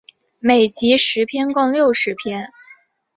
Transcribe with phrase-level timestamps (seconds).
[0.39, 2.49] 每集十篇共六十篇。